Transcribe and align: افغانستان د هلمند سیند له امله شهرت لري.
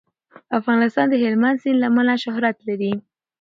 افغانستان 0.59 1.05
د 1.09 1.15
هلمند 1.23 1.61
سیند 1.61 1.79
له 1.81 1.87
امله 1.91 2.13
شهرت 2.23 2.57
لري. 2.67 2.93